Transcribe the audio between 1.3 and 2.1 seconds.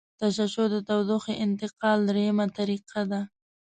انتقال